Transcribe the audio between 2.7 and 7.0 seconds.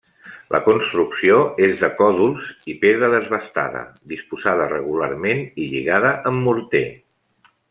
i pedra desbastada, disposada regularment i lligada amb morter.